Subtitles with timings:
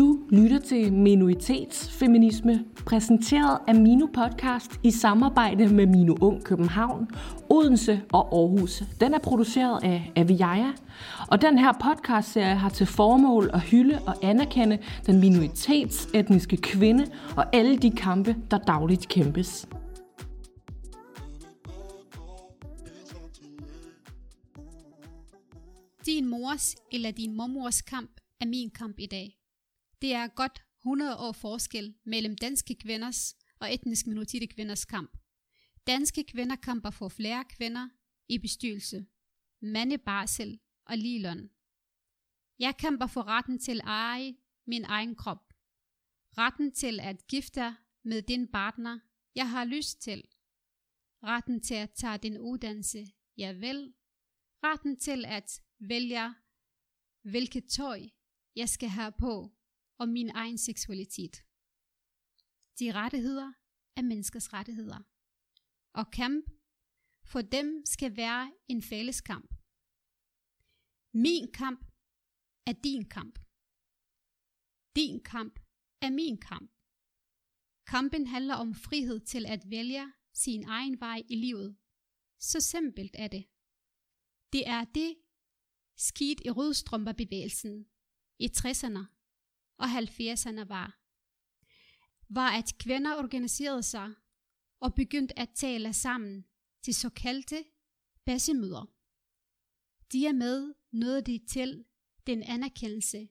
[0.00, 7.08] Du lytter til Minoritetsfeminisme, præsenteret af Mino Podcast i samarbejde med Mino Ung København,
[7.50, 8.82] Odense og Aarhus.
[9.00, 10.72] Den er produceret af Aviaja,
[11.28, 17.06] og den her podcastserie har til formål at hylde og anerkende den minoritetsetniske kvinde
[17.36, 19.68] og alle de kampe, der dagligt kæmpes.
[26.06, 28.10] Din mors eller din mormors kamp
[28.40, 29.39] er min kamp i dag.
[30.00, 35.16] Det er godt 100 år forskel mellem danske kvinders og etnisk minoritetskvinders kamp.
[35.86, 37.88] Danske kvinder kamper for flere kvinder
[38.28, 39.06] i bestyrelse,
[39.62, 41.50] mandebarsel og ligeløn.
[42.58, 44.36] Jeg kæmper for retten til at eje
[44.66, 45.52] min egen krop.
[46.38, 48.98] Retten til at gifte med din partner,
[49.34, 50.24] jeg har lyst til.
[51.22, 53.06] Retten til at tage din uddannelse,
[53.36, 53.94] jeg vil.
[54.64, 56.34] Retten til at vælge,
[57.22, 58.00] hvilket tøj
[58.56, 59.59] jeg skal have på,
[60.00, 61.36] og min egen seksualitet.
[62.78, 63.52] De rettigheder
[63.96, 65.00] er menneskers rettigheder.
[66.00, 66.44] Og kamp
[67.30, 69.50] for dem skal være en fælles kamp.
[71.14, 71.80] Min kamp
[72.66, 73.34] er din kamp.
[74.96, 75.54] Din kamp
[76.06, 76.70] er min kamp.
[77.92, 81.76] Kampen handler om frihed til at vælge sin egen vej i livet.
[82.40, 83.44] Så simpelt er det.
[84.52, 85.10] Det er det
[85.96, 87.74] skidt i rødstrømperbevægelsen
[88.38, 89.19] i 60'erne
[89.80, 90.88] og 70'erne var,
[92.28, 94.14] var at kvinder organiserede sig
[94.80, 96.44] og begyndte at tale sammen
[96.82, 97.64] til såkaldte
[98.26, 98.84] bassemøder.
[100.12, 101.84] De er med nåede de til
[102.26, 103.28] den anerkendelse,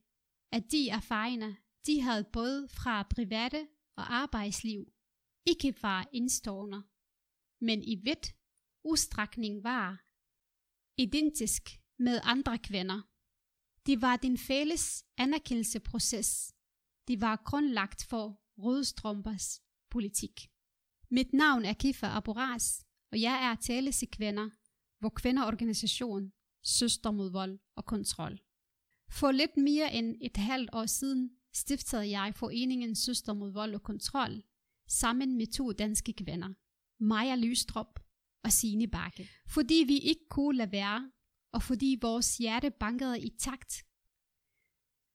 [0.52, 1.56] at de erfaringer,
[1.86, 4.94] de havde både fra private og arbejdsliv,
[5.46, 6.84] ikke var indstående,
[7.62, 8.36] men i vidt
[8.84, 10.06] udstrækning var
[10.98, 11.64] identisk
[12.00, 13.09] med andre kvinder.
[13.86, 16.54] Det var den fælles anerkendelsesproces.
[17.08, 20.50] Det var grundlagt for Rødstrømpers politik.
[21.12, 24.50] Mit navn er Kifa Aboras, og jeg er talesekvinder,
[25.00, 26.32] hvor kvinderorganisation
[26.64, 28.40] Søster mod vold og kontrol.
[29.12, 33.84] For lidt mere end et halvt år siden stiftede jeg foreningen Søster mod vold og
[33.84, 34.44] kontrol
[34.88, 36.50] sammen med to danske kvinder,
[37.04, 38.00] Maja Lystrup
[38.44, 39.30] og Signe Bakke.
[39.48, 41.12] Fordi vi ikke kunne lade være
[41.52, 43.86] og fordi vores hjerte bankede i takt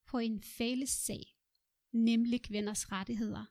[0.07, 1.25] på en fælles sag,
[1.93, 3.45] nemlig kvinders rettigheder.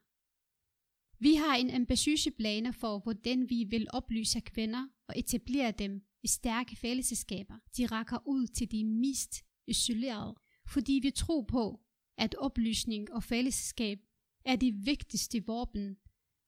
[1.19, 6.27] Vi har en ambitiøse planer for, hvordan vi vil oplyse kvinder og etablere dem i
[6.27, 7.59] stærke fællesskaber.
[7.77, 10.35] De rækker ud til de mest isolerede,
[10.67, 11.79] fordi vi tror på,
[12.17, 13.99] at oplysning og fællesskab
[14.45, 15.97] er de vigtigste våben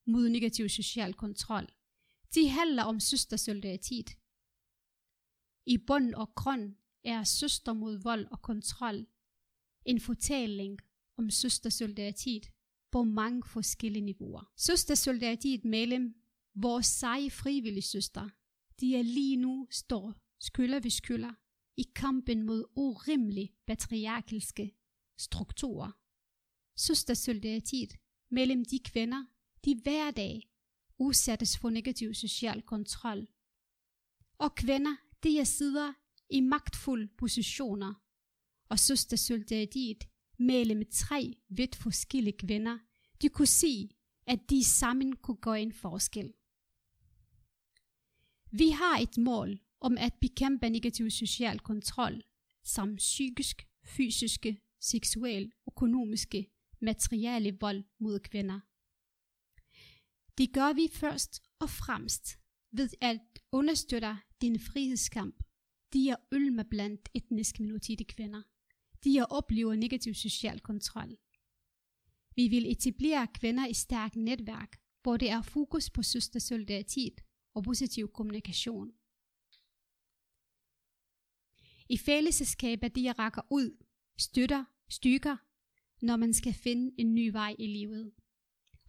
[0.07, 1.67] mod negativ social kontrol.
[2.35, 4.09] De handler om søstersolidaritet,
[5.65, 9.07] i bund og grund er søster mod vold og kontrol
[9.85, 10.79] en fortælling
[11.17, 12.51] om søstersolidaritet
[12.91, 14.51] på mange forskellige niveauer.
[14.57, 16.15] Søstersolidaritet mellem
[16.55, 18.29] vores seje frivillige søster,
[18.79, 21.33] de er lige nu står skylder ved skylder
[21.77, 24.75] i kampen mod urimelige patriarkalske
[25.17, 25.91] strukturer.
[26.77, 27.93] Søstersolidaritet
[28.31, 29.25] mellem de kvinder,
[29.65, 30.49] de hver dag
[30.97, 33.27] udsættes for negativ social kontrol,
[34.37, 35.93] og kvinder, de er sidder
[36.29, 37.93] i magtfulde positioner,
[38.69, 40.03] og solidaritet
[40.39, 42.77] mellem tre vidt forskellige kvinder,
[43.21, 43.89] de kunne se,
[44.27, 46.33] at de sammen kunne gøre en forskel.
[48.51, 52.23] Vi har et mål om at bekæmpe negativ social kontrol,
[52.63, 56.47] samt psykisk, fysiske, seksuel, økonomiske,
[56.81, 58.59] materielle vold mod kvinder.
[60.37, 62.39] Det gør vi først og fremmest
[62.71, 63.19] ved at
[63.51, 65.43] understøtte en frihedskamp.
[65.93, 68.41] De er ølme blandt etniske minoritetskvinder.
[69.03, 71.17] De er oplever negativ social kontrol.
[72.35, 77.21] Vi vil etablere kvinder i stærkt netværk, hvor det er fokus på søstersolidaritet
[77.53, 78.91] og positiv kommunikation.
[81.89, 83.85] I fællesskaber de rækker ud,
[84.17, 85.37] støtter, stykker,
[86.05, 88.11] når man skal finde en ny vej i livet.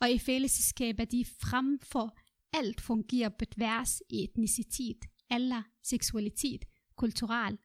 [0.01, 2.19] Og i fællesskaber de frem for
[2.53, 6.65] alt fungerer på tværs i etnicitet, alder, seksualitet,
[6.97, 7.59] kulturel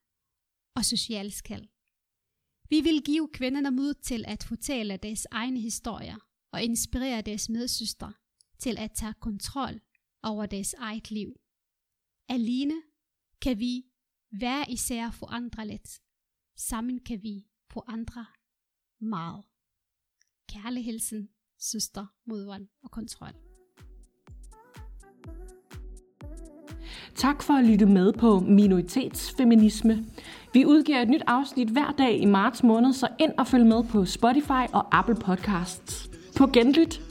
[0.76, 1.70] og social skal.
[2.70, 6.18] Vi vil give kvinderne mod til at fortælle deres egne historier
[6.52, 8.14] og inspirere deres medsøstre
[8.60, 9.82] til at tage kontrol
[10.24, 11.40] over deres eget liv.
[12.30, 12.82] Alene
[13.42, 13.86] kan vi
[14.30, 16.02] hver især forandre lidt.
[16.56, 18.26] Sammen kan vi forandre
[19.00, 19.46] meget.
[20.48, 23.51] Kærlig hilsen, søster, modvold og kontrol.
[27.16, 30.06] Tak for at lytte med på Minoritetsfeminisme.
[30.54, 33.84] Vi udgiver et nyt afsnit hver dag i marts måned, så ind og følg med
[33.84, 36.10] på Spotify og Apple Podcasts.
[36.38, 37.11] På genlyt!